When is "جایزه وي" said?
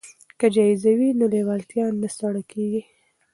0.55-1.09